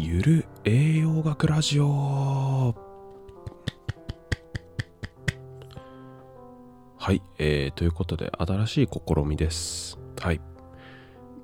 [0.00, 2.72] ゆる栄養学ラジオ。
[6.96, 9.98] はい、えー、ということで新しい試みです。
[10.20, 10.40] はい。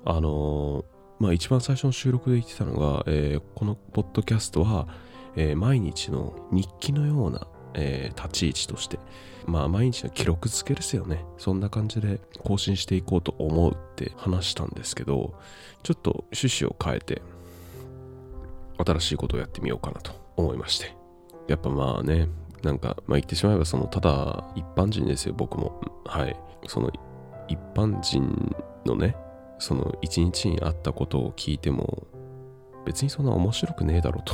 [0.05, 0.85] あのー
[1.19, 4.87] まあ一番最初の収録で言ってたのが、えーこのポッドキャストは、
[5.35, 8.99] えー毎日の日記のような、えー立ち位置として
[9.47, 11.25] まあ毎日の記録付けですよね。
[11.37, 15.37] そんな感じで更新していこうと思うって話したんですけど
[15.83, 17.21] ちょっと趣旨を変えて
[18.77, 20.95] 新しいことをやってみようかなと思いまして。
[21.47, 22.27] やっぱまあね
[22.63, 25.81] なんか、まあ、言ってしまえばそのただ一般人ですよ僕も。
[26.05, 26.35] はい。
[26.67, 26.91] その
[27.47, 29.15] 一般人のね
[29.59, 32.07] その一日にあったことを聞いても
[32.85, 34.33] 別にそんな面白くねえだろうと。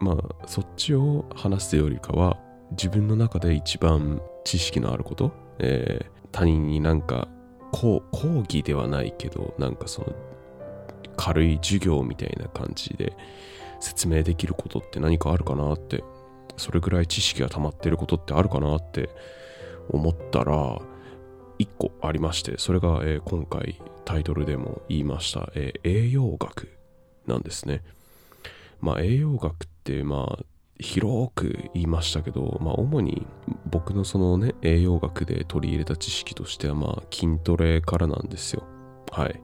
[0.00, 2.38] まあそっちを話すよりかは
[2.72, 7.28] 自分の中で一番知識のあること、えー他人になんか
[7.70, 10.08] こう講義ではないけどなんかその
[11.16, 13.16] 軽い授業みたいな感じで
[13.80, 16.04] 説明できることって何かあるかなって
[16.56, 19.10] それぐらい知識が溜まってることってあるかなって
[19.90, 20.80] 思ったら
[21.58, 26.76] 1個ありましてそれが、え今回タイトルでも言いました、え栄養学
[27.26, 27.82] なんですね。
[28.80, 30.44] まあ栄養学ってまあ
[30.78, 33.26] 広く言いましたけど、まあ、主に
[33.66, 38.64] 僕のそのね栄養学で取り入れた知識としてはまあ筋トレからなんですよ。
[39.10, 39.40] はい。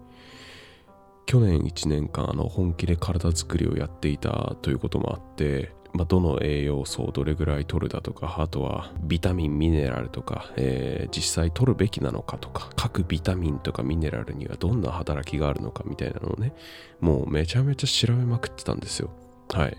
[1.28, 16.54] 去年1年間あの本気で体作りをやっていたということもあって、まあ、どの栄養素をどれぐらい取るだとかあとはビタミンミネラルとか、えー実際取るべきなのかとか各ビタミンとかミネラルにはどんな働きがあるのかみたいなのをね
[17.00, 19.10] もうめちゃめちゃ調べまくってたんですよ。
[19.50, 19.76] はい。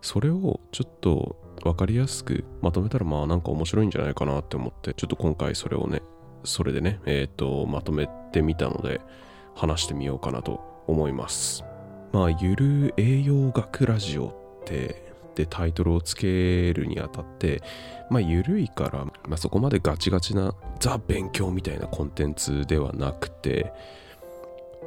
[0.00, 6.02] それをちょっと分かりやすくまとめたらまあなんか面白いんじゃないかなって思ってちょっと今回それをね
[6.42, 9.00] それでねえっ、とまとめてみたので
[9.54, 11.64] 話してみようかなと思います
[12.12, 17.62] まあゆる栄養学ラジオってでタイトルをつけるにあたって
[18.10, 23.72] まあゆるいから、まあ、そこまでガチガチなザ勉強みたいなコンテンツではなくて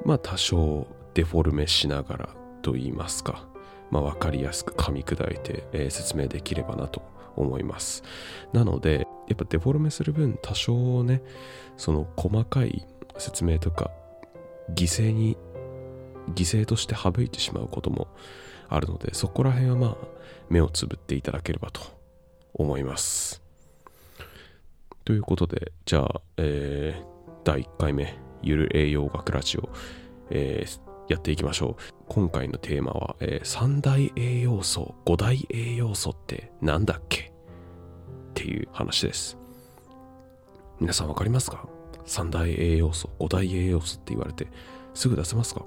[0.04, 2.30] まあ多少デフォルメしながら
[2.62, 3.48] と言いますか
[3.92, 7.02] まあ、分かりやすく噛み砕いて、えー説明できればなと
[7.36, 8.04] 思います。
[8.54, 11.22] なので、やっぱデフォルメする分、多少ね、
[11.78, 12.86] その細かい
[13.18, 13.92] 説明とか、
[14.74, 15.38] 犠牲に、
[16.34, 18.08] 犠牲として省いてしまうことも
[18.68, 19.98] あるので、そこら辺はまあ、
[20.50, 21.82] 目をつぶっていただければと
[22.54, 23.42] 思います。
[25.04, 29.70] ということで、じゃあ、えー第1回目、ゆる栄養学ラジオ、
[30.32, 31.84] えーやっていきましょう。
[32.08, 37.32] 今回のテーマは、えー三大栄養素、五大栄養素ってなんだっけ？
[38.32, 39.38] っていう話です。
[40.80, 41.68] 皆さんわかりますか？
[42.06, 44.48] 三大栄養素、五大栄養素って言われて
[44.96, 45.64] すぐ出せますか？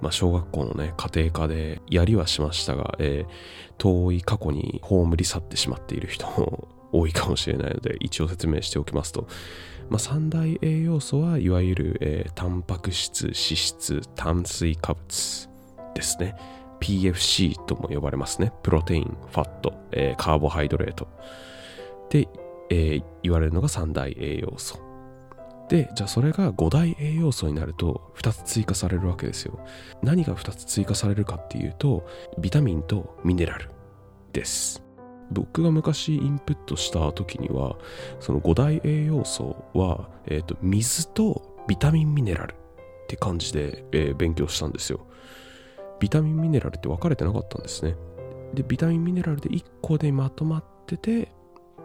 [0.00, 9.28] まあ、小学校のね、家庭科でやりはしましたが、えー遠い過去に葬り去ってしまっている人も多いかもしれないので、一応説明しておきますと、
[9.90, 15.48] まあ、三大栄養素はいわゆる、えータンパク質、脂質、炭水化物
[15.94, 16.36] ですね。
[16.80, 18.52] PFC とも呼ばれますね。
[18.62, 21.06] プロテイン、ファット、えーカーボハイドレート。
[22.08, 22.28] で、
[22.70, 24.78] えー言われるのが三大栄養素。
[25.68, 29.58] で、じゃあそれが五大栄養素になると2つ追加されるわけですよ。
[30.02, 32.06] 何が2つ追加されるかっていうと、
[32.38, 33.70] ビタミンとミネラル
[34.32, 34.82] です。
[35.30, 37.76] 僕が昔インプットした時には、
[38.20, 42.56] その五大栄養素は、えーと水とビタミンミネラルっ
[43.08, 45.06] て感じで、えー勉強したんですよ。
[45.98, 47.96] ビタミンミネラルって分かれてなかったんですね。
[48.54, 51.32] で、ビタミンミネラルで1個でまとまってて、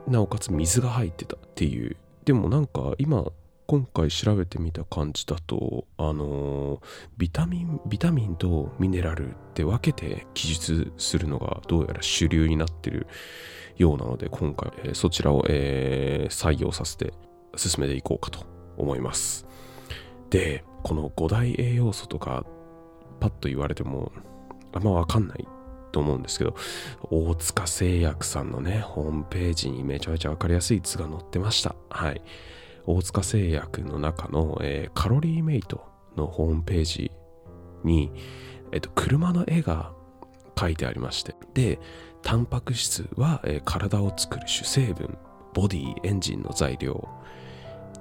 [0.07, 1.97] なおかつ水が入ってたっていう。
[2.25, 3.25] でもなんか今、
[3.71, 6.81] 今回調べてみた感じだと、あの
[7.17, 13.07] ビタミン、ビタミンとミネラルって分けて記述するのがどうやら主流になってる
[13.77, 17.13] ようなので、今回、えーそちらを、えー採用させて
[17.55, 18.45] 進めていこうかと
[18.75, 19.47] 思います。
[20.29, 22.45] で、この5大栄養素とか、
[23.21, 24.11] パッと言われても、
[24.73, 25.47] あんまわかんない
[25.93, 26.57] と思うんですけど、
[27.09, 31.73] 大塚製薬さんのね、ホームページにめちゃめちゃわかりやすい図が載ってました。
[31.89, 32.21] はい。
[32.85, 35.85] 大塚製薬の中の、えーカロリーメイト
[36.15, 37.11] のホームページ
[37.83, 38.11] に、
[38.71, 39.93] えっと、車の絵が
[40.59, 41.79] 書いてありまして、で、
[42.21, 45.17] タンパク質は、えー体を作る主成分、
[45.53, 47.07] ボディ、エンジンの材料、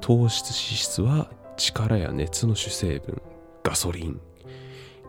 [0.00, 3.20] 糖質脂質は力や熱の主成分
[3.62, 4.20] ガソリン。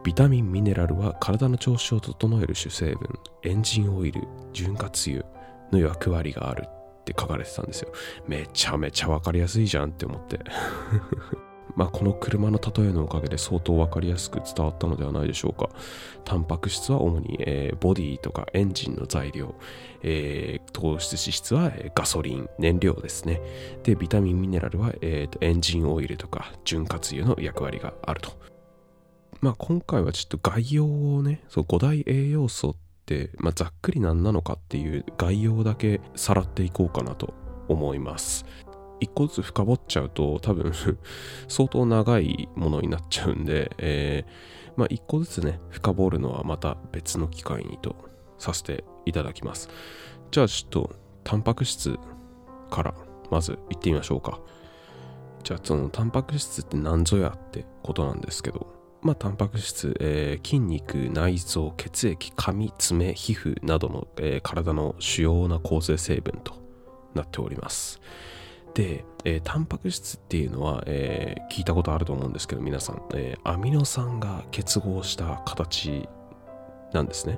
[0.04, 5.24] ビタミンミネラルは体の調子を整える主成分エンジンオイル潤滑油
[5.72, 6.68] の役割がある。
[7.02, 7.92] って書かれてたんですよ
[8.28, 10.40] めちゃめちゃわかりやすいじゃんって思って
[11.76, 15.70] まあ、この車の例えのおかげで相当分かりやすく伝わったのではないでしょうか。
[16.26, 19.56] タンパク質は主に、えー、ボディとかエンジンの材料、
[20.04, 23.42] えー、糖質脂質は、えー、ガソリン、燃料ですね。
[23.84, 28.32] で、ビタミンミネラルは、えーと、エンジンオイルとか潤滑油の役割があると。
[29.40, 32.91] まあ、今回はちょっと概要をね、そう5大栄養素って、
[33.38, 37.34] まあ、ざっくり何なのかっていう概要だけさらっていこうかなと
[37.68, 38.46] 思います。
[39.00, 40.72] 一個ずつ深掘っちゃうと多分
[41.50, 47.96] 相当長いものになっちゃうんで、えー、まあ一個ずつね、深掘るのはまた別の機会にと
[48.38, 49.70] させていただきます。
[50.30, 51.98] じゃあちょっとタンパク質
[52.70, 52.94] から
[53.30, 54.40] まず行ってみましょうか。
[55.44, 58.68] じゃあそのタンパク質って何ぞやってことなんですけど、
[59.02, 66.54] まあ、タンパク質、えー、筋肉、内臓、血液、髪、爪、皮膚などの、えー、体の主要な構成成分と
[67.16, 68.00] なっております。
[68.74, 76.08] で、えー、タンパク質っていうのは、えー、聞いたことあると思うんですけど皆さん、えー、アミノ酸が結合した形
[76.94, 77.38] なんですね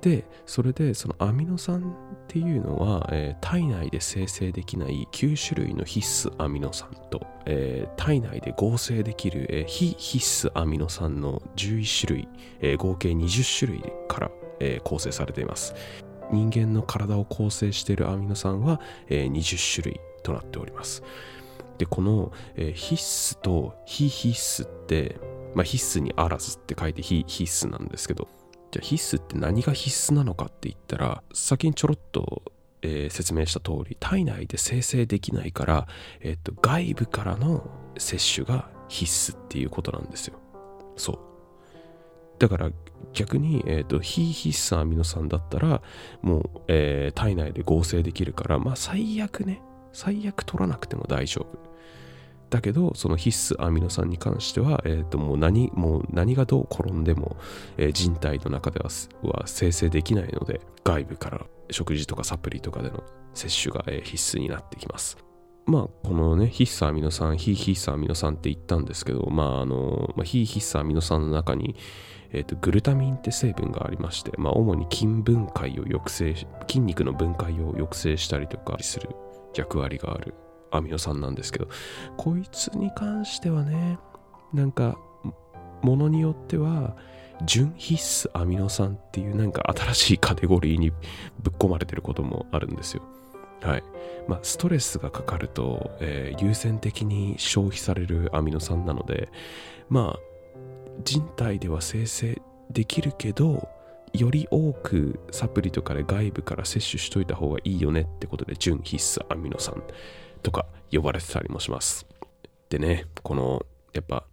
[0.00, 12.28] でそれでそのアミノ酸っていうのは、えー、体内で生成できない9種類の必須アミノ酸と、えー、体内で合成できる、えー、非必須アミノ酸の11種類、
[12.60, 15.74] えー、合計20種類から、えー、構成されています
[16.30, 21.02] 人間の体を構成しているアミノ酸は、えー、20種類となっております。
[21.78, 22.94] で、この、えー、必
[23.36, 25.16] 須と非必須って、
[25.54, 28.28] まあ、必須にあらずって書いて非必須なんですけど、
[28.70, 32.42] じゃあ必須って何が必須なのかって言ったら、先にちょろっと、
[32.82, 35.88] えー、説明した通り、体内で生成できないから、
[36.20, 37.68] えー、と外部からの
[37.98, 40.38] 摂取が必須っていうことなんですよ。
[40.96, 41.18] そう。
[42.38, 42.70] だから
[43.12, 45.82] 逆に、えーと、非必須アミノ酸だったら
[46.22, 49.62] もう、えー、体内で合成できるからまあ最悪ね
[49.92, 51.66] 最悪取らなくても大丈夫。
[52.50, 57.36] だけど、その必須アミノ酸に関しては、えー、ともう何もう何がどう転んでも、
[57.76, 58.88] えー、人体の中では
[59.22, 63.02] は生成できないので、外部から食事とかサプリとかでの
[63.34, 65.18] 摂取が、えー、必須になってきます。
[65.66, 71.74] まあ、このね、必須アミノ酸、非必須アミノ酸って言ったんですけど、まあ、あの、まあ、非必須アミノ酸の中に、
[72.30, 76.34] えーと、グルタミンって成分がありまして、まあ、主に筋分解を抑制、
[76.68, 79.08] 筋肉の分解を抑制したりとかする
[79.56, 80.34] 役割がある
[80.70, 81.68] アミノ酸なんですけど、
[82.16, 83.98] こいつに関してはね、
[84.52, 84.98] なんか、
[85.82, 86.96] ものによっては、
[87.44, 93.02] 純必須アミノ酸っていうなんか新しいカテゴリーにぶっ込まれてることもあるんですよ。
[93.62, 93.84] はい。
[94.26, 99.28] まあ、ストレスがかかると、えー、優先的に消費されるアミノ酸なので、
[99.88, 100.18] まあ、
[101.04, 102.40] 人体では生成
[102.70, 103.68] できるけど、
[104.12, 109.82] より多くサプリとかで外部から摂取しといた方がいいよねってことで純必須アミノ酸
[110.46, 112.06] とか呼ばれてたりもします。
[112.70, 114.24] でね、このやっぱ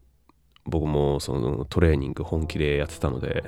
[0.64, 3.44] 僕もそのトレーニング本気でやってたので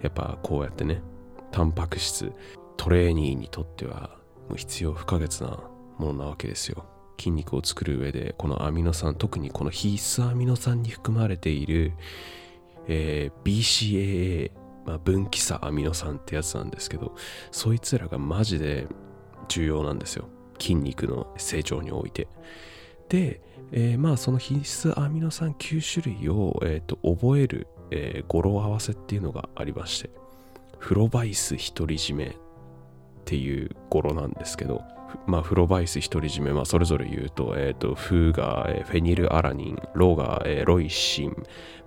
[0.00, 1.02] やっぱこうやってね
[1.52, 2.32] タンパク質
[2.78, 4.16] トレーニーにとっては
[4.48, 5.48] もう必要不可欠な
[5.98, 6.86] ものなわけですよ。
[7.18, 11.92] 筋肉を作る上でこのアミノ酸特にこの必須アミノ酸に含まれている、
[12.88, 14.50] えー、BCAA
[14.86, 17.16] まあ、分岐差アミノ酸ってやつなんですけど
[17.50, 18.86] そいつらがマジで
[19.48, 20.28] 重要なんですよ
[20.58, 22.28] 筋肉の成長において。
[23.08, 23.40] で、
[23.72, 30.10] えー、まあその必須アミノ酸9種類を、えーと、覚える、えー、語呂合わせっていうのがありまして。
[30.78, 32.32] フロバイス独り占めっ
[33.24, 34.82] ていう語呂なんですけど
[35.26, 41.36] まあ、フロバイス独り占め、まあ、それぞれ言うと、えっ、ー、と、フーガー、フェニルアラニン、ローガー、ロイシン、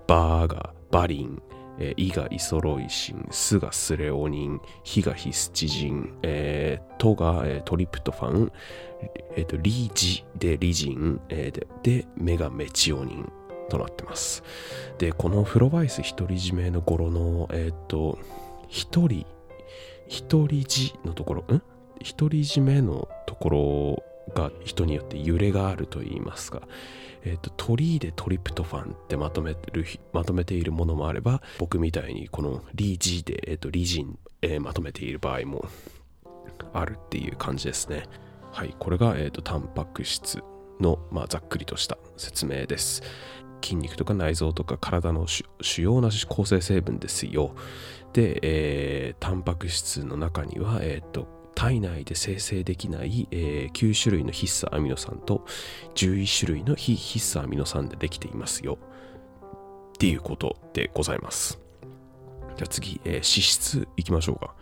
[0.06, 1.42] バーガー、バリン、
[1.78, 8.52] えー、イがイソロイシン、スがスレオニン、ヒがヒスチジン、えー、トが、えー、トリプトファン、
[9.36, 13.32] えーと、リージでリジン、えー、ででメガメチオニン
[13.68, 14.42] となってます。
[14.98, 18.18] で、このフロバイス独り占めの語呂の、えっ、ー、と、
[18.68, 19.26] 一人、
[20.08, 21.62] 一人字のところ、ん？
[22.18, 24.02] 独り占めのところ
[24.34, 26.62] が人によって揺れがあると言いますか、
[27.24, 35.66] えっ、ー、と、鳥でトリプトファンってまとめる、まとめているものもあれば、僕みたいにこのリージで、えっ、ー、と、リジン、えー、まとめている場合も
[36.72, 38.04] あるっていう感じですね。
[38.52, 40.42] はい、これが、えっ、と、タンパク質
[40.80, 43.02] の、まあ、ざっくりとした説明です。
[43.62, 47.54] 筋肉とか内臓とか体の主要な構成成分ですよ。
[48.12, 55.44] で、えー、タンパク質の中には、えっ、と、体内で生成できない、えー、9種類の必須アミノ酸と
[55.94, 58.78] 11種類の非必須アミノ酸でできていますよ
[59.92, 61.60] っていうことでございます。
[62.56, 64.54] じゃあ次、えー、脂質いきましょうか。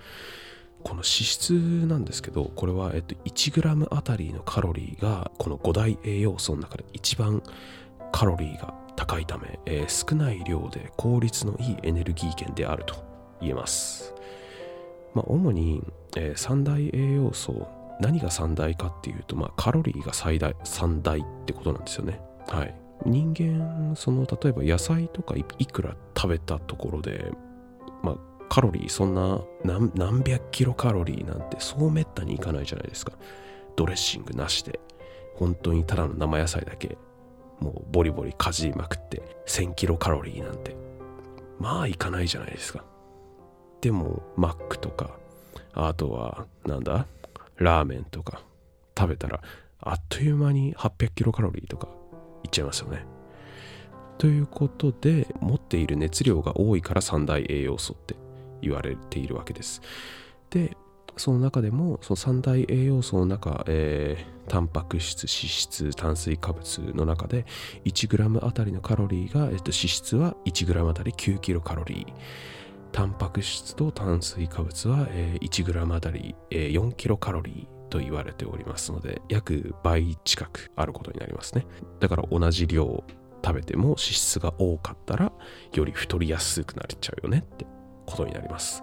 [0.82, 7.44] この脂質なんですけど、これは、えっと、1g あたりのカロリーがこの5大栄養素の中で一番
[8.10, 12.96] カロリーが高いため、えー、少ない量で効率のいいエネルギー源であると
[13.40, 14.17] 言えます。
[15.18, 15.82] まあ、主に、
[16.16, 17.66] えー、三大栄養素
[18.00, 22.20] 何が三大かっていうと、まあ、カロリーが最大三大ってことなんですよね。
[22.46, 22.74] はい。
[23.04, 27.32] 人間その例えば野菜とかいくら食べたところで、
[28.02, 28.16] まあ、
[28.48, 33.12] カロリーそんな何百キロカロリーなんてそうめったにいかないじゃないですか。
[33.74, 34.78] ドレッシングなしで。
[35.34, 36.96] 本当にただの生野菜だけ。
[37.58, 40.76] もうボリボリかじりまくって1000キロカロリーなんて。
[41.58, 42.84] まあいかないじゃないですか。
[43.80, 45.10] でもマックとか
[45.72, 47.06] あとはなんだ
[47.56, 48.42] ラーメンとか
[48.96, 49.40] 食べたら
[49.80, 51.88] あっという間に800キロカロリーとか
[52.42, 53.04] いっちゃいますよね。
[54.18, 58.16] ということで持っている熱量が多いから三大栄養素って
[58.60, 59.80] 言われているわけです。
[60.50, 60.76] で
[61.16, 67.44] その中でもその三大栄養素の中、えー、タンパク質脂質炭水化物の中で
[67.84, 72.12] 1g あたりのカロリーが、えっと、脂質は 1g あたり9キロカロリー。
[72.92, 81.66] タンパク質と炭水化物は、えー、1g あたり、えー、4キロカロリーと言われておりますので約倍近くあることになりますね。
[82.00, 83.04] だから同じ量
[83.44, 85.32] 食べても脂質が多かったら
[85.72, 87.66] より太りやすくなっちゃうよねって
[88.06, 88.82] ことになります。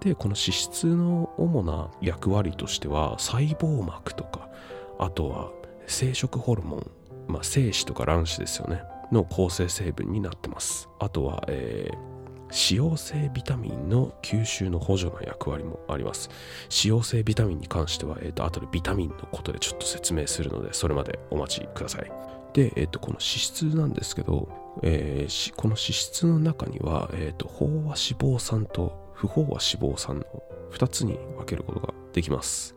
[0.00, 4.50] でこの脂質の主な役割としては細胞膜とか
[4.98, 5.50] あとは
[5.86, 6.90] 生殖ホルモン、
[7.28, 10.88] まあ、精子とか卵子ですよねの構成成分になってます。
[10.98, 12.15] あとは、えー、
[12.50, 16.30] 使用性ビタミンの吸収の補助の役割もあります。
[16.68, 22.10] 使用性ビタミンに関しては、え、ー、と、後でビタミンのことでちょっと説明するので、それまでお待ちください。
[22.52, 24.48] で、え、ー、と、この脂質なんですけど、
[24.82, 30.24] えー、この脂質の中には、えっ、と、飽和脂肪酸と不飽和脂肪酸の
[30.72, 32.74] 2つに分けることができます。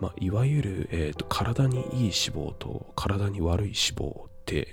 [0.00, 4.66] まあ、いわゆる、えーと、体にいい脂肪と体に悪い脂肪って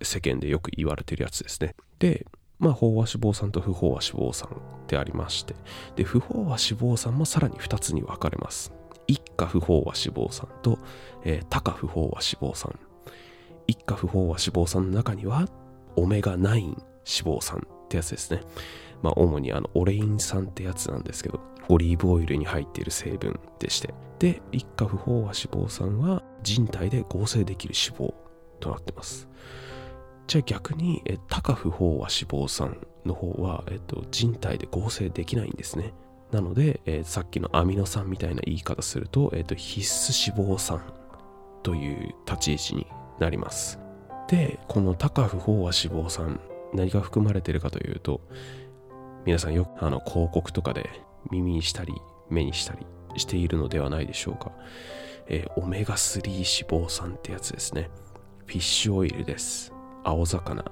[0.00, 1.74] 世間でよく言われてるやつですね。
[1.98, 2.26] で、
[2.64, 5.54] まあ、飽和脂肪酸と不飽和脂肪酸ってありまして、
[5.96, 8.72] で、不飽和脂肪酸もさらに2つに分かれます。
[9.06, 10.78] 一価不飽和脂肪酸と、
[11.24, 12.74] えー、多価不飽和脂肪酸。
[13.66, 15.46] 一価不飽和脂肪酸の中には、
[15.96, 18.40] オメガ9脂肪酸ってやつですね。
[19.02, 23.92] まあ、主にあのオレイン酸ってやつなんですけど、オリーブオイルに入っている成分でして。
[24.18, 28.14] で、一価不飽和脂肪酸は人体で合成できる脂肪
[28.58, 29.28] となってます。
[30.26, 35.92] じゃあ逆に、え高不飽和脂肪酸の方は、えっと、人体で合成できないんですね。
[36.32, 40.82] なので、えー、さっきのアミノ酸みたいな言い方すると、えっと、必須脂肪酸
[41.62, 42.86] という立ち位置に
[43.18, 43.78] なります。
[44.28, 46.40] で、この高不飽和脂肪酸、
[46.72, 48.20] 何が含まれているかというと、
[49.24, 50.90] 皆さんよくあの広告とかで
[51.30, 51.94] 耳にしたり
[52.28, 52.84] 目にしたり
[53.16, 54.52] しているのではないでしょうか。
[55.26, 56.44] えー、オメガ3脂
[56.86, 57.90] 肪酸ってやつですね。
[58.46, 59.73] フィッシュオイルです。
[60.04, 60.64] 青魚。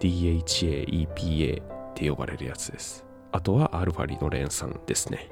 [0.00, 3.04] DHA、EPA って呼ばれるやつです。
[3.32, 5.28] あとはアルファリノレン酸ですね。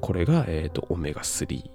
[0.00, 1.70] これが、えーと、オメガ3。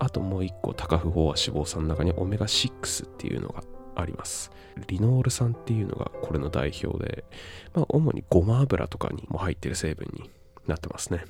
[0.00, 1.34] あともう一個、高不飽和脂
[1.64, 3.62] 肪酸の中にオメガ6っていうのが
[3.96, 4.50] あります。
[4.86, 7.24] リノール酸っていうのがこれの代表で、
[7.74, 10.30] まあ、主にごま油とかにも入ってる成分に
[10.66, 11.24] なってますね。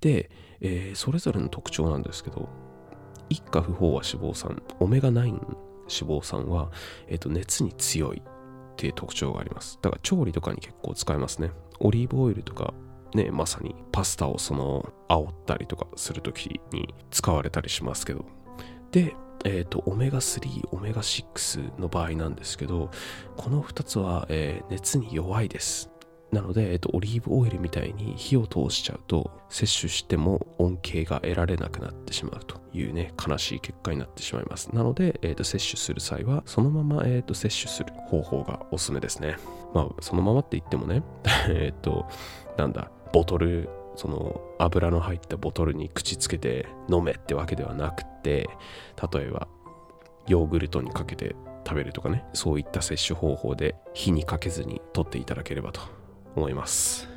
[0.00, 2.48] で、えー、それぞれの特徴なんですけど、
[3.28, 6.70] 一価不飽和脂肪酸、オメガ9脂肪酸は、
[7.06, 8.22] えー、と熱に強いっ
[8.76, 9.78] ていう特徴があります。
[9.82, 11.50] だから調理とかに結構使えますね。
[11.80, 12.74] オリーブオイルとか
[13.14, 18.24] ね、まさにパスタをその煽ったりとかするときに使われたりしますけど。
[18.92, 19.14] で、
[19.44, 22.90] えっ、ー、と、オメガ3、オメガ6の場合なんですけど、
[23.36, 25.90] この2つは、えー、熱に弱いです。
[26.32, 34.74] なので、えっ、と、オリーブオイルみたいに火を通しちゃうと、摂取しても恩恵が得られなくなってしまうというね、悲しい結果になってしまいます。
[34.74, 39.36] なので、えっ、と、摂取する際は、そのまま、えっ、と、摂取する方法がおすすめですね。
[39.72, 41.02] まあ、そのままって言ってもね、
[41.48, 42.06] えっと、
[42.58, 48.48] なんだ、ボトルその油の入ったボトルに口つけて飲めってわけではなくて
[49.12, 49.48] 例えば
[50.28, 51.34] ヨーグルトにかけて
[51.66, 55.80] 食べるとかねそういった摂取方法で火にかけずに取っていただければと
[56.38, 57.08] 思います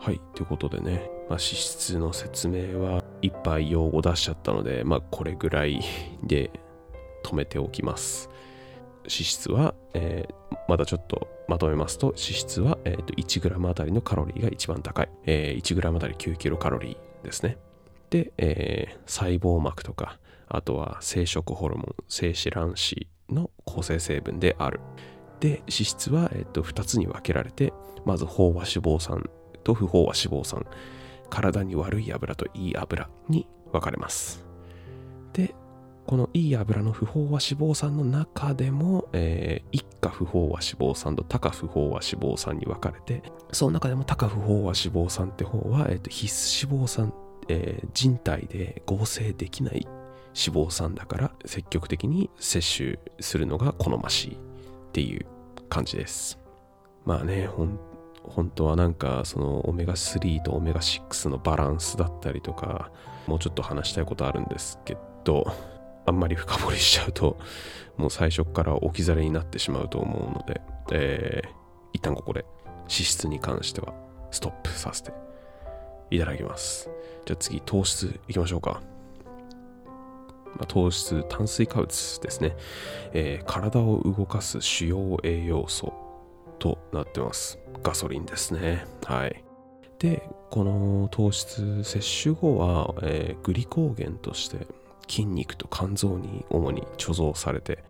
[0.00, 5.80] はいということでね、まあ、脂質の説明はいっぱい用語出しちゃったのでまあこれぐらい
[6.22, 6.50] で
[7.24, 8.30] 止めておきます
[9.04, 15.08] 脂質は、えー、まだちょっとまとめますと、脂質は、えー、と 1g あたりのカロリーが一番高い。
[15.24, 17.56] えー、1g あたり9キロカロリーですね。
[18.10, 20.18] で、えー、細胞膜とか、
[20.48, 24.80] あとは生殖ホルモン、精子卵子の構成成分である。
[25.40, 27.72] で、脂質は、えー、と2つに分けられて、
[28.04, 29.28] まず飽和脂肪酸
[29.64, 30.64] と不飽和脂肪酸、
[31.30, 34.44] 体に悪い油といい油に分かれます。
[35.32, 35.54] で、
[36.06, 47.12] このいい油の不飽和脂肪酸の中でも、えー、一価不飽和脂肪酸と多価不飽和脂肪酸に分かれてその中でも多価不飽和脂肪酸って方は、えーと、必須脂肪酸、
[47.48, 49.88] えー、人体で合成できない
[50.36, 54.45] 脂肪酸だから積極的に摂取するのが好ましい
[54.96, 55.26] っていう
[55.68, 56.38] 感じです。
[57.04, 57.78] まあねほん
[58.22, 62.90] 本当はなんかそのオメガ3とオメガ6のバランスだったりとか
[63.26, 65.54] もうちょっと話したいことあるんですけど
[66.06, 67.36] あんまり深掘りしちゃうと
[67.98, 70.62] もう最初から置き去りになってしまうと思うので、
[70.92, 71.48] えー、
[71.92, 72.46] 一旦ここで
[72.84, 73.92] 脂質に関しては
[74.30, 75.12] ストップさせて
[76.10, 76.88] いただきます。
[77.26, 78.80] じゃあ次糖質いきましょうか。
[80.56, 82.56] まあ、糖質、炭水化物ですね、
[83.12, 85.92] えー、体を動かす主要栄養素
[86.58, 87.58] となってます。
[87.82, 88.86] ガソリンですね。
[89.04, 89.44] はい。
[89.98, 94.66] で、この糖質摂取後は、えー、グリコーゲンとして
[95.08, 97.84] 筋肉と肝臓に主に貯蔵されて、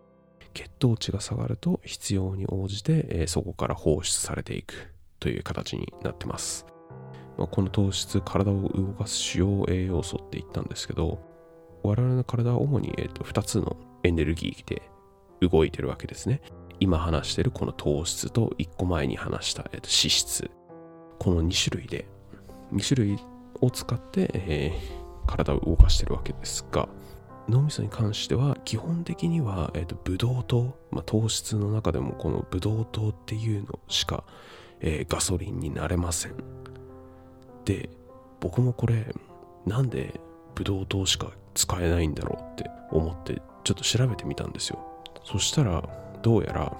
[0.53, 6.65] 血糖値が下がると必要に応じて、えー、そこから放出されていくという形になってます。
[7.37, 11.19] ま、この糖質、体を動かす主要栄養素って言ったんですけど、
[11.83, 14.83] 我々の体は主に、えーと、2つのエネルギーで
[15.41, 16.41] 動いてるわけですね。
[16.79, 20.51] 今話してるこの糖質と1個前に話した、えーと、脂質。
[21.19, 22.07] この2種類で、
[22.73, 23.19] 2種類
[23.61, 26.87] を使って、えー、体を動かしてるわけですが、
[27.49, 34.25] 脳みそに関しては基本的には、えーと、ブドウ糖、まあ、糖質の中でもこのブドウ糖っていうのしか、
[34.81, 36.35] えー、ガソリンになれません。
[37.65, 37.89] で、
[38.39, 39.13] 僕もこれ、
[39.65, 40.19] なんで
[40.57, 44.79] ブドウ糖しか使えないんだろうって思ってちょっと調べてみたんですよ。
[45.23, 45.87] そしたら、
[46.23, 46.75] どうやら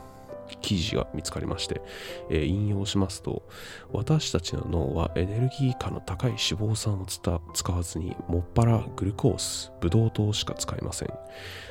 [0.62, 1.82] 記事が見つかりまして、
[2.30, 3.44] えー、引用しますと
[3.92, 11.10] 私たちの脳はエネルギー価の高い脂肪酸を使わずにもっぱらグルコースブドウ糖しか使いません。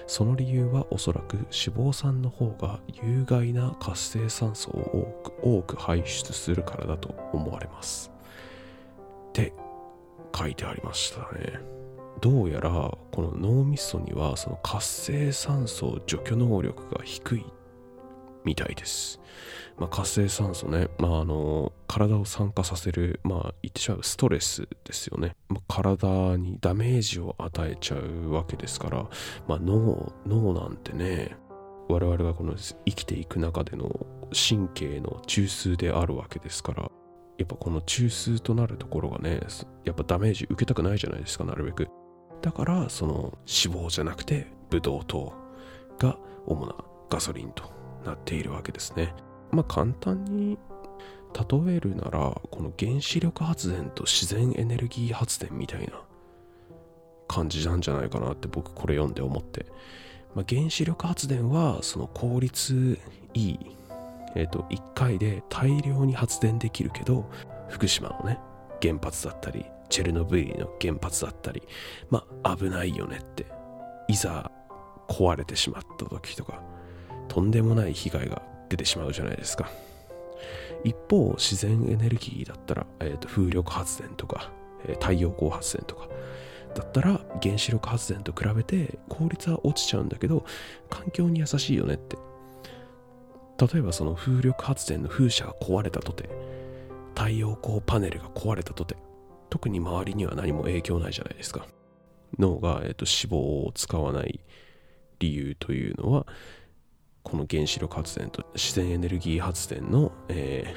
[0.06, 8.12] その理由はおそらく脂肪酸の方が有害な活性酸素を多く多く排出するからだと思われます。
[9.30, 9.52] って
[10.34, 11.75] 書いてありましたね。
[12.20, 17.46] どうやらこの脳みそにはその活性酸素除去能力が低い
[18.44, 19.20] みたいです。
[19.78, 29.06] まあ、活性酸素ね、まあ、あの体を酸化させる、まあ、言ってしまうストレスですよね、まあ、体にダメージを与えちゃうわけですから、
[29.46, 31.36] まあ、脳脳なんてね
[31.88, 36.90] 我々がこの生きていく中での神経の中枢であるわけですから
[37.38, 39.40] やっぱこの中枢となるところがね
[39.84, 41.88] やっぱダメージ受けたくないじゃないですかなるべく
[42.46, 45.32] だからその脂肪じゃなくてブドウ糖
[45.98, 46.76] が主な
[47.10, 47.64] ガソリンと
[48.04, 49.12] なっているわけですね。
[49.50, 50.56] まあ簡単に
[51.34, 56.00] 例えるならこの原子力発電と自然エネルギー発電みたいな
[57.26, 59.66] 感じなんじゃないかなって僕これ読んで思って、
[60.36, 62.96] まあ、原子力発電はその効率
[63.34, 63.58] いい、
[64.36, 67.28] えっ、ー、と1回で大量に発電できるけど
[67.68, 68.38] 福島のね
[68.80, 71.62] 原発だったりチェルノブイリの原発だったり
[72.10, 73.46] まあ危ないよねって
[74.08, 74.50] いざ
[75.08, 76.62] 壊れてしまった時とか
[77.28, 79.68] とんでもない被害が出てしまうじゃないですか。
[80.84, 84.52] 一方、自然エネルギーだったら、えー、と風力発電とか、
[84.84, 86.08] えー、太陽光発電とか、
[86.74, 90.44] だったら原子力発電と比べて効率は落ちちゃうんだけど、
[90.90, 92.16] 環境に優しいよねって。
[93.58, 96.28] 例えばその風力発電の風車が壊れたとて、
[97.14, 98.96] 太陽光パネルが壊れたとて、
[99.50, 101.66] 特に周りには何も影響ないじゃないですか。
[102.38, 104.40] 脳が、えー、と脂肪を使わない
[105.18, 106.26] 理由というのは、
[107.22, 110.74] この原子力発電と自然エネルギー発電の、え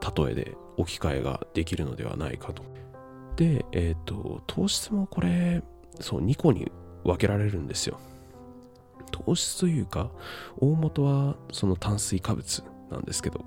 [0.00, 2.62] ー、例えで置き換えができるのではないかと。
[3.36, 5.62] で、えっ、ー、と、糖質もこれ、
[6.00, 6.70] そう、2個に
[7.04, 7.98] 分けられるんですよ。
[9.10, 10.10] 糖質というか、
[10.58, 13.44] 大元はその炭水化物なんですけど、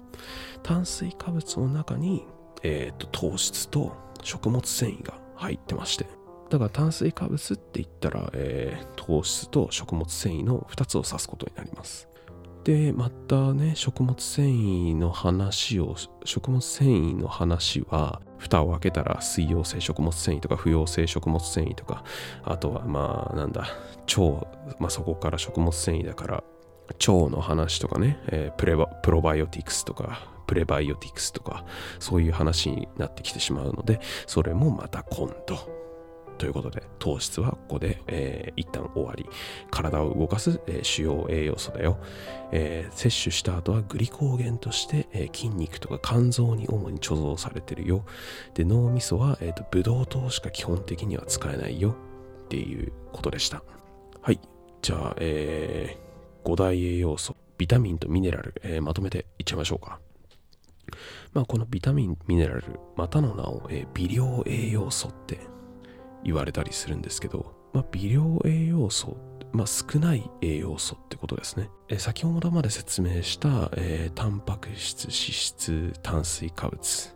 [0.63, 2.25] 炭水化物の中に、
[2.63, 6.05] えっ、ー、と、糖質と食物繊維が入ってまして、
[6.49, 12.09] だから炭水化物って言ったら、えー、糖質と食物繊維の2つを指すことになります。
[12.63, 22.03] で、またね、食物繊維の話を、食物繊維の話は、蓋を開けたら水溶性食物繊維とか不溶性食物繊維とか、
[22.43, 24.47] あとはまあなんだ、腸、
[24.79, 26.43] まあそこから食物繊維だから、
[26.89, 31.63] 腸の話とかね、えー、プレプロバイオティクスとか、プレバイオティクスとか、
[31.97, 35.57] そういう話になってきてしまうので、それもまた今度
[36.37, 39.25] ということで、糖質はここで、えー、一旦終わり。
[39.69, 41.99] 体を動かす、えー、主要栄養素だよ、
[42.51, 48.03] えー、摂取した後はグリコーゲンとして、えー、筋肉とか肝臓に主に貯蔵されてるよ。
[48.53, 51.95] で、脳みそは、えーと、ブドウ糖しか基本的には使えないよ
[52.45, 53.63] っていうことでした。
[54.21, 54.41] はい。
[54.81, 60.01] じゃあ、えー、5大栄養素、ビタミンとミネラル、えー、まとめていっちゃいましょうか。
[61.33, 65.39] まあ、このビタミン、ミネラル、またの名を、えー、微量栄養素って
[66.23, 69.17] 言われたりするんですけど、まあ、微量栄養素、
[69.53, 71.69] まあ、少ない栄養素ってことですね。
[71.89, 77.15] えー、先ほどまで説明した、えー、タンパク質、脂質、炭水化物。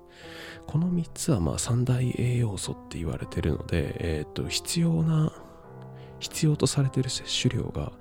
[0.67, 5.31] この3つはまあ三大栄養素って言われてるので、えー、と必要な、
[6.19, 7.91] 必要とされてる摂取量が、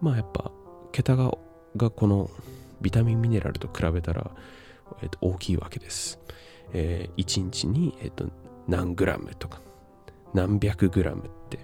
[0.00, 0.50] まあやっぱ、
[0.92, 1.32] 桁が
[1.90, 2.30] この
[2.80, 4.30] ビタミンミネラルと比べたら、
[5.02, 6.18] えー、と大きいわけです。
[6.72, 8.26] えー、1日に、えー、と
[8.66, 9.60] 何グラムとか
[10.34, 11.58] 何百グラムって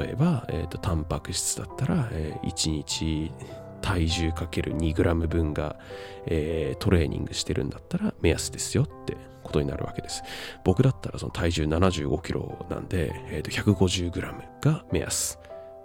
[0.00, 3.32] 例えば、えーと、タンパク質だったら、えー、1日
[3.80, 5.78] 体重かける2グラム分が、
[6.26, 10.22] えー、トレーニングしてるんだったら目安ですよってことになるわけです。
[10.64, 15.38] 僕だったらその体重75キロなんで、えー、と150グラムが目安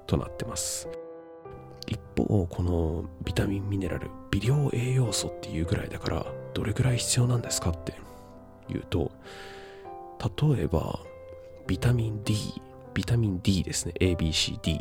[0.06, 0.88] となってます。
[1.88, 7.94] 一方、このビタミン、ミネラル、微量栄養素っていうぐらいだから、どれぐらい必要なんですかって
[8.70, 9.12] いうと、
[10.20, 11.00] 例えば、
[11.68, 12.36] ビタミン D、
[12.94, 14.80] ビタミン D ですね、ABCD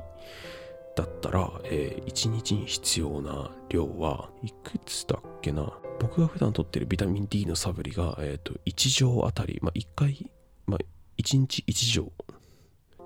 [0.97, 5.73] だったら、えー、1日に必要な量はいくつだっけな？
[6.01, 10.31] 僕が普段取ってるビタミン D のサプリが、えーと、1錠あたり、まあ、1回、
[10.67, 10.79] まあ、
[11.19, 12.13] 1日1錠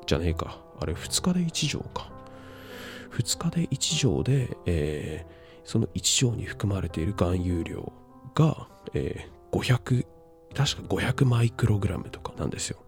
[0.06, 0.60] じゃねえか。
[0.80, 2.19] あれ、2日で1錠か。
[3.10, 7.92] 2日で1錠で、えー、その1錠に含まれている含有量
[8.34, 10.06] が、えー、500、
[10.54, 12.78] 確か500マイクログラムとかなんですよ。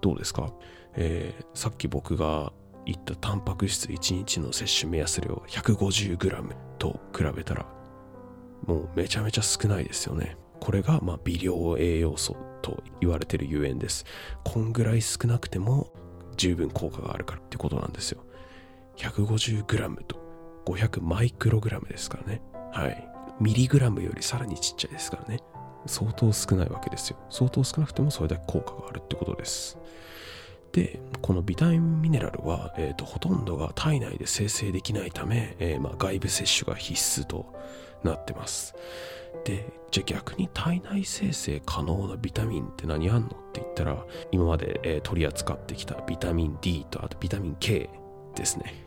[0.00, 0.52] どうですか、
[0.94, 2.52] えー、さっき僕が
[2.84, 7.66] 言ったタンパク質1日の摂取目安量 150g と比べたら
[8.66, 10.36] もうめちゃめちゃ少ないですよね。
[10.60, 14.04] これがま微量栄養素と言われてるゆえんです。
[14.44, 15.92] こんぐらい少なくても
[16.36, 18.23] 十分効果があるからってことなんですよ。
[18.96, 20.24] 150g と
[20.66, 22.42] 500マイクログラムですからね。
[22.72, 23.08] はい。
[23.40, 25.40] ミリグラムよりさらにちっちゃいですからね。
[25.86, 27.18] 相当少ないわけですよ。
[27.30, 29.78] 相当少なくてもそれだけ効果があるってことです。
[30.72, 37.54] で、このビタミンミネラルは、えーと、ほとんどが体内で生成できないため、えー、まあ、外部摂取が必須と
[38.02, 38.74] なってます。
[39.44, 47.88] で、じゃあ逆に体内生成可能なビタミンって何あんのって言ったら、今まで、えー、取り扱ってきたビタミン D とあとビタミン K
[48.34, 48.83] ですね。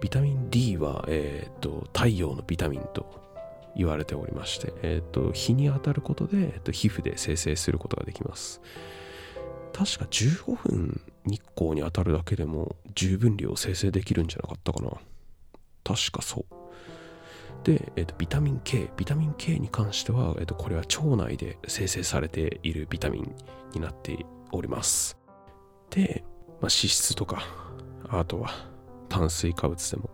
[0.00, 3.06] ビタミン D は、えーと、太陽のビタミンと
[3.76, 8.60] 言われておりまして、えーと、日に当たることで、えーと皮膚で生成することができます。
[9.72, 14.90] 確か15分日光に当たるだけでも十分量生成できるんじゃなかったかな。
[15.84, 16.66] 確かそう。
[17.62, 23.34] で、えーと、ビタミン K ビタミン K に関しては、えーと、これは腸内で生成されているビタミン
[23.74, 25.18] になっております。
[25.90, 27.42] で、まあ、脂質とか
[28.08, 28.50] あとは
[29.08, 30.10] 炭水化物でも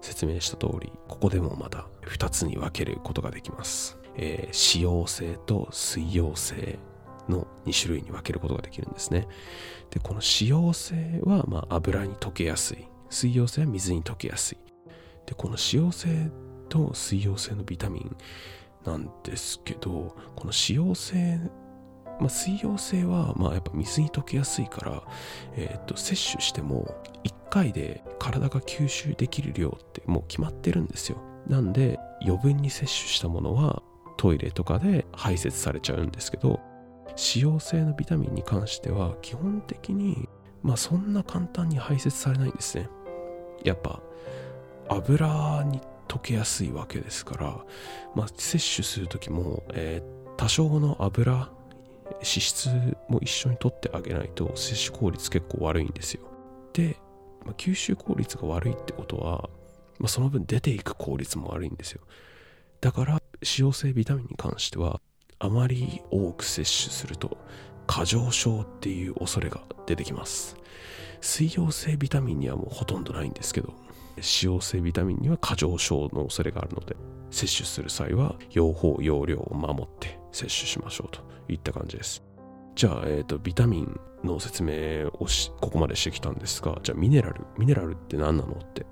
[0.00, 6.78] 説明した通りここでもまた2つに分けることができます、えー、脂溶性と水溶性
[7.28, 9.26] の2種類に分けることができるんですね。
[9.90, 12.88] で、この脂溶性はまあ油に溶けやすい。
[13.10, 14.58] 水溶性は水に溶けやすい。
[15.26, 16.30] で、この脂溶性
[16.68, 18.16] と水溶性のビタミン
[18.84, 21.38] なんですけど、この脂溶性、
[22.20, 25.02] まあ、水溶性はまあやっぱ水に溶けやすいから、
[25.56, 31.18] えっ、と、摂取しても1回で体が吸収できる量ってもう決まってるんですよ。
[31.46, 33.80] なんで余分に摂取したものは
[34.16, 36.58] トイレとかで排泄されちゃうんですけど
[37.14, 40.28] 使用性のビタミンに関しては基本的に
[40.62, 42.88] まあそんな簡単に排泄されないんですね
[43.62, 44.00] やっぱ
[44.88, 47.58] 油に溶けやすいわけですから、
[48.14, 51.50] まあ、摂取する時も、えー、多少の油
[52.14, 52.68] 脂質
[53.08, 56.22] も一緒に取ってあげないと摂取効率結構悪いんですよ
[56.72, 56.96] で、
[57.44, 59.48] まあ、吸収効率が悪いってことは、
[59.98, 62.00] まあ、その分出ていく効率も悪いんですよ。
[62.80, 65.00] だから使用性ビタミンに関しては
[65.38, 67.38] あまり多く摂取すると
[67.86, 70.56] 過剰症っていう恐れが出てきます。
[71.20, 73.72] 水溶性ビタミンにはもうほとんどないんですけど
[74.16, 76.96] 脂溶性ビタミンには過剰症の恐れがあるので
[77.30, 82.33] 摂取する際は用法用量を守って摂取しましょうといった感じです。
[82.74, 88.86] じゃあ、えっ、ー、と、ビタミンの説明をし、ここまでしてきたんですが、じゃあミネラル、ミネラルって何なのって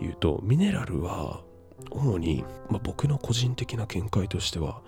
[0.00, 1.42] 言うと、ミネラルは
[1.90, 4.82] 主に、まあ、僕の個人的な見解としては、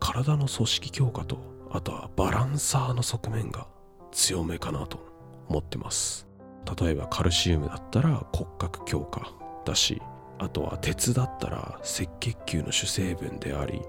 [0.00, 1.38] 体の組織強化と
[1.70, 3.66] あとはバランサーの側面が
[4.12, 4.98] 強めかなと
[5.48, 6.26] 思ってます。
[6.80, 9.32] 例えばカルシウムだったら骨格強化
[9.64, 10.02] だし
[10.38, 13.80] あとは鉄だったら赤血球の主成分であり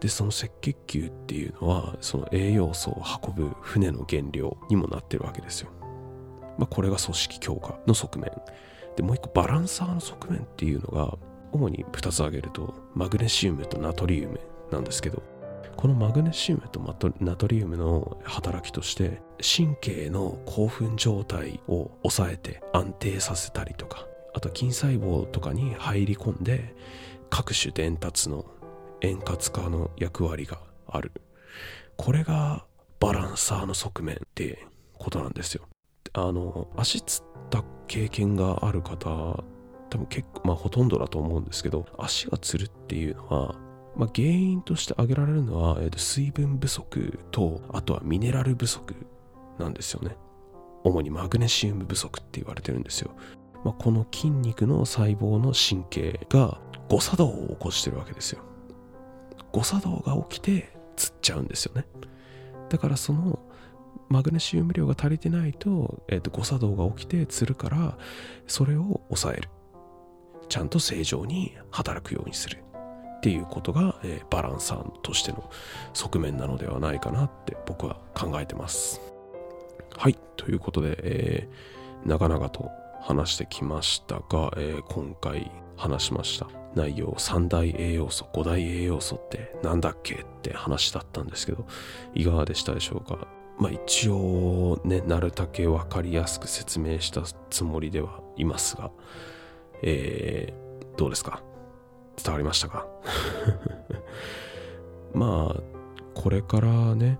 [0.00, 5.70] でその赤血球っていうのはその栄養素を運ぶ船の原料にもなってるわけですよ。
[6.56, 8.30] まあ、これが組織強化の側面。
[8.96, 11.16] でもう一個バランサーの側面っていうのが
[11.52, 14.40] 主に2つ挙げるとマグネシウムとナトリウム
[14.72, 15.22] なんですけど
[15.76, 16.80] このマグネシウムと
[17.20, 26.74] ナトリウムの働きとして神経の興奮状態を抑えて安定させたりとかあと筋細胞とかに入り込んで
[27.30, 28.44] 各種伝達の
[29.00, 31.12] 円滑化の役割がある。
[31.96, 32.64] これが
[33.00, 34.66] バランサーの側面って
[34.98, 35.64] ことなんですよ。
[36.14, 39.08] あの足つった経験がある方
[39.90, 43.54] 多分結構まあほとんどだと思うんですけど足がつるっていうのは
[43.98, 48.94] まあ、原因として挙げられるのは、えー、と水分不足とあとはミネラル不足
[49.58, 50.16] なんですよね。
[50.84, 53.10] 主にマグネシウム不足って言われてるんですよ、
[53.64, 58.42] まあ、この筋肉の細胞の神経が誤作動を起こしてるわけですよ。
[59.52, 61.84] 誤作動が起きてつっちゃうんですよね。
[62.68, 63.38] だからその
[64.08, 67.98] マグネシウム量が足りてないと,、えー、と誤作動が起きてつるから
[68.46, 69.48] それを抑える。
[70.48, 72.64] ちゃんと正常に働くようにする
[73.18, 75.50] っていうことが、えー、バランサーとしての
[75.92, 79.00] 側面なのではないかなって僕は考えてます。
[79.96, 86.48] はい、ということで、えー、長々と話してきましたが、えー、今回話しました。
[86.74, 91.66] 内容3大栄養素5大栄養素って何だっけって話だったんですけど
[92.14, 93.26] いかがでしたでしょうか？
[93.58, 98.90] まあ一応ねなるだけ分かりやすく説明したつもりではいますが
[99.82, 101.42] えー、どうですか？
[102.22, 102.86] 伝わりましたか？
[105.14, 105.62] まあ
[106.14, 107.18] これからね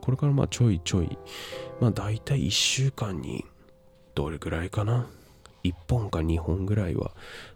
[0.00, 1.18] これからまあちょいちょい
[1.80, 3.44] まあ大体1週間に
[4.16, 5.06] どれぐらいかな
[5.62, 7.12] ？1本か2本ぐらいは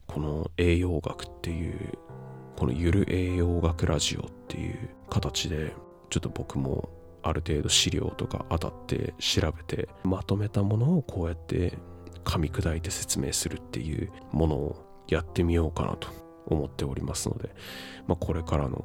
[0.07, 1.99] この栄養学っていう
[2.55, 5.73] このゆる栄養学ラジオっていう形で
[6.11, 6.91] ちょっと僕も
[7.23, 11.79] ある程度資料とか当たって調べてまとめたものをこうやって
[12.25, 16.09] 噛み砕いて説明するっていうものをやってみようかなと
[16.45, 17.55] 思っておりますので、
[18.07, 18.85] まあ、これからの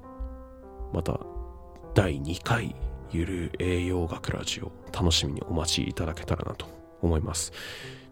[0.93, 1.19] また
[1.93, 2.73] 第2回
[3.11, 7.51] ゆる栄養学ラジオ楽しみにお待ちいただけたらなと思います。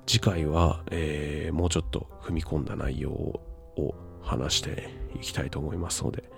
[0.05, 6.31] 次回は、えー、もうちょっと踏み込んだ内容を話していきたいと思いますので。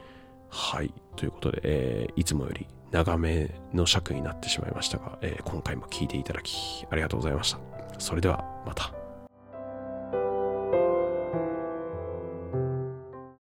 [0.49, 0.93] はい。
[1.15, 7.59] ということで、えー、いつもより長めの尺になってしまいましたが、えー、今回も聴いていただきありがとうございました。
[7.99, 9.04] それではまた。